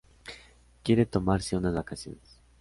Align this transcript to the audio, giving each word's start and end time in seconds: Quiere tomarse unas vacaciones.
Quiere 0.83 1.05
tomarse 1.05 1.55
unas 1.57 1.75
vacaciones. 1.75 2.41